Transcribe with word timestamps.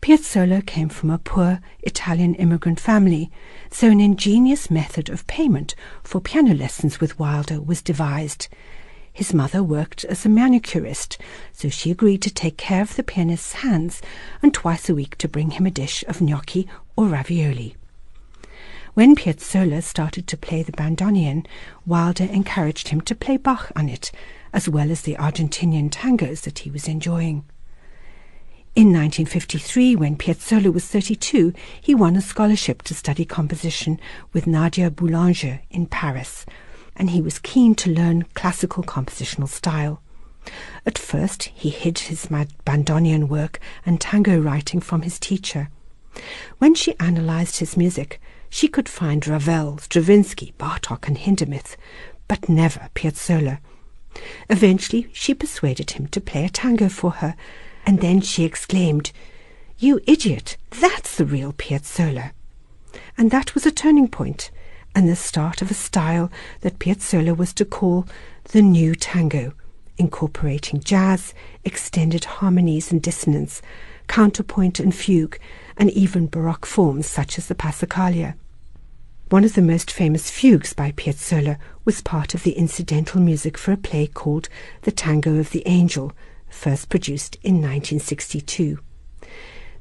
Piazzolla 0.00 0.64
came 0.64 0.88
from 0.88 1.10
a 1.10 1.18
poor 1.18 1.60
Italian 1.82 2.34
immigrant 2.36 2.80
family, 2.80 3.30
so 3.70 3.88
an 3.88 4.00
ingenious 4.00 4.70
method 4.70 5.10
of 5.10 5.26
payment 5.26 5.74
for 6.02 6.20
piano 6.20 6.54
lessons 6.54 7.00
with 7.00 7.18
Wilder 7.18 7.60
was 7.60 7.82
devised. 7.82 8.48
His 9.20 9.34
mother 9.34 9.62
worked 9.62 10.06
as 10.06 10.24
a 10.24 10.30
manicurist, 10.30 11.18
so 11.52 11.68
she 11.68 11.90
agreed 11.90 12.22
to 12.22 12.30
take 12.32 12.56
care 12.56 12.80
of 12.80 12.96
the 12.96 13.02
pianist's 13.02 13.52
hands 13.52 14.00
and 14.40 14.54
twice 14.54 14.88
a 14.88 14.94
week 14.94 15.18
to 15.18 15.28
bring 15.28 15.50
him 15.50 15.66
a 15.66 15.70
dish 15.70 16.02
of 16.08 16.22
gnocchi 16.22 16.66
or 16.96 17.06
ravioli. 17.08 17.76
When 18.94 19.14
Piazzolla 19.14 19.82
started 19.82 20.26
to 20.26 20.38
play 20.38 20.62
the 20.62 20.72
bandoneon, 20.72 21.44
Wilda 21.84 22.32
encouraged 22.32 22.88
him 22.88 23.02
to 23.02 23.14
play 23.14 23.36
Bach 23.36 23.70
on 23.76 23.90
it, 23.90 24.10
as 24.54 24.70
well 24.70 24.90
as 24.90 25.02
the 25.02 25.16
Argentinian 25.16 25.90
tangos 25.90 26.40
that 26.44 26.60
he 26.60 26.70
was 26.70 26.88
enjoying. 26.88 27.44
In 28.74 28.86
1953, 28.86 29.96
when 29.96 30.16
Piazzolla 30.16 30.72
was 30.72 30.86
32, 30.86 31.52
he 31.78 31.94
won 31.94 32.16
a 32.16 32.22
scholarship 32.22 32.80
to 32.84 32.94
study 32.94 33.26
composition 33.26 34.00
with 34.32 34.46
Nadia 34.46 34.90
Boulanger 34.90 35.60
in 35.68 35.84
Paris, 35.84 36.46
and 36.96 37.10
he 37.10 37.20
was 37.20 37.38
keen 37.38 37.74
to 37.76 37.90
learn 37.90 38.24
classical 38.34 38.82
compositional 38.82 39.48
style. 39.48 40.02
At 40.86 40.98
first, 40.98 41.44
he 41.54 41.70
hid 41.70 41.98
his 41.98 42.26
bandoneon 42.26 43.28
work 43.28 43.60
and 43.84 44.00
tango 44.00 44.38
writing 44.38 44.80
from 44.80 45.02
his 45.02 45.18
teacher. 45.18 45.68
When 46.58 46.74
she 46.74 46.98
analyzed 46.98 47.58
his 47.58 47.76
music, 47.76 48.20
she 48.48 48.66
could 48.66 48.88
find 48.88 49.26
Ravel, 49.26 49.78
Stravinsky, 49.78 50.54
Bartok, 50.58 51.06
and 51.06 51.16
Hindemith, 51.16 51.76
but 52.26 52.48
never 52.48 52.88
Piazzolla. 52.94 53.58
Eventually, 54.48 55.08
she 55.12 55.34
persuaded 55.34 55.92
him 55.92 56.08
to 56.08 56.20
play 56.20 56.44
a 56.44 56.48
tango 56.48 56.88
for 56.88 57.12
her, 57.12 57.36
and 57.86 58.00
then 58.00 58.20
she 58.20 58.44
exclaimed, 58.44 59.12
You 59.78 60.00
idiot, 60.06 60.56
that's 60.70 61.16
the 61.16 61.24
real 61.24 61.52
Piazzolla. 61.52 62.32
And 63.16 63.30
that 63.30 63.54
was 63.54 63.66
a 63.66 63.70
turning 63.70 64.08
point, 64.08 64.50
and 64.94 65.08
the 65.08 65.16
start 65.16 65.62
of 65.62 65.70
a 65.70 65.74
style 65.74 66.30
that 66.60 66.78
Piazzolla 66.78 67.36
was 67.36 67.52
to 67.54 67.64
call 67.64 68.06
the 68.52 68.62
new 68.62 68.94
tango, 68.94 69.52
incorporating 69.98 70.80
jazz, 70.80 71.34
extended 71.64 72.24
harmonies 72.24 72.90
and 72.90 73.02
dissonance, 73.02 73.62
counterpoint 74.08 74.80
and 74.80 74.94
fugue, 74.94 75.38
and 75.76 75.90
even 75.90 76.26
Baroque 76.26 76.66
forms 76.66 77.06
such 77.06 77.38
as 77.38 77.46
the 77.46 77.54
Passacaglia. 77.54 78.34
One 79.28 79.44
of 79.44 79.54
the 79.54 79.62
most 79.62 79.92
famous 79.92 80.28
fugues 80.28 80.72
by 80.72 80.90
Piazzolla 80.90 81.56
was 81.84 82.02
part 82.02 82.34
of 82.34 82.42
the 82.42 82.52
incidental 82.52 83.20
music 83.20 83.56
for 83.56 83.70
a 83.70 83.76
play 83.76 84.08
called 84.08 84.48
The 84.82 84.90
Tango 84.90 85.38
of 85.38 85.50
the 85.50 85.62
Angel, 85.66 86.12
first 86.48 86.88
produced 86.88 87.36
in 87.36 87.54
1962. 87.54 88.80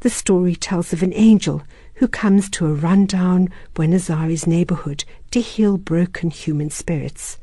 The 0.01 0.09
story 0.09 0.55
tells 0.55 0.93
of 0.93 1.01
an 1.01 1.13
angel 1.13 1.63
who 1.99 2.07
comes 2.07 2.49
to 2.49 2.65
a 2.65 2.73
rundown 2.73 3.49
Buenos 3.73 4.09
Aires 4.09 4.47
neighborhood 4.47 5.03
to 5.31 5.41
heal 5.41 5.77
broken 5.77 6.29
human 6.29 6.69
spirits. 6.69 7.37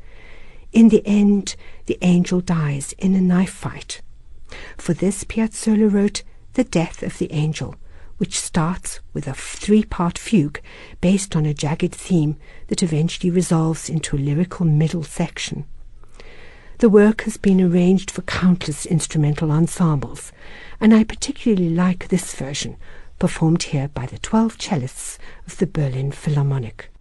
In 0.73 0.89
the 0.89 1.05
end, 1.05 1.55
the 1.85 1.99
angel 2.01 2.41
dies 2.41 2.93
in 2.97 3.13
a 3.13 3.21
knife 3.21 3.53
fight. 3.53 4.01
For 4.75 4.95
this, 4.95 5.23
Piazzolla 5.23 5.93
wrote 5.93 6.23
The 6.53 6.63
Death 6.63 7.03
of 7.03 7.19
the 7.19 7.31
Angel, 7.31 7.75
which 8.17 8.39
starts 8.39 8.99
with 9.13 9.27
a 9.27 9.35
three 9.35 9.83
part 9.83 10.17
fugue 10.17 10.59
based 11.01 11.35
on 11.35 11.45
a 11.45 11.53
jagged 11.53 11.93
theme 11.93 12.35
that 12.65 12.81
eventually 12.81 13.29
resolves 13.29 13.89
into 13.89 14.15
a 14.15 14.17
lyrical 14.17 14.65
middle 14.65 15.03
section. 15.03 15.65
The 16.79 16.89
work 16.89 17.21
has 17.21 17.37
been 17.37 17.61
arranged 17.61 18.09
for 18.09 18.23
countless 18.23 18.87
instrumental 18.87 19.51
ensembles, 19.51 20.31
and 20.79 20.95
I 20.95 21.03
particularly 21.03 21.69
like 21.69 22.07
this 22.07 22.33
version, 22.33 22.75
performed 23.19 23.63
here 23.63 23.87
by 23.87 24.05
the 24.05 24.17
12 24.19 24.57
cellists 24.57 25.17
of 25.45 25.57
the 25.57 25.67
Berlin 25.67 26.11
Philharmonic. 26.11 26.91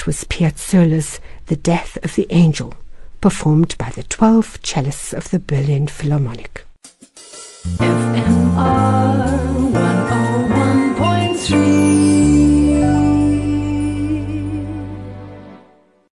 That 0.00 0.06
was 0.06 0.24
Piazzolla's 0.24 1.20
The 1.48 1.56
Death 1.56 1.98
of 2.02 2.14
the 2.14 2.26
Angel, 2.30 2.72
performed 3.20 3.76
by 3.76 3.90
the 3.90 4.02
12 4.04 4.62
cellists 4.62 5.12
of 5.12 5.30
the 5.30 5.38
Berlin 5.38 5.88
Philharmonic. 5.88 6.64
FMR 7.76 8.99